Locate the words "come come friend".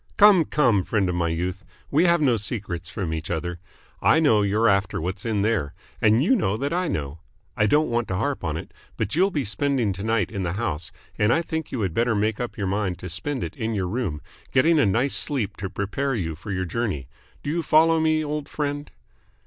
0.17-1.07